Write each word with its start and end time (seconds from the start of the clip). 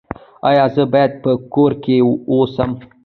ایا 0.49 0.65
زه 0.73 0.83
باید 0.93 1.11
په 1.23 1.31
کور 1.53 1.71
کې 1.83 1.95
اوسم؟ 2.31 2.71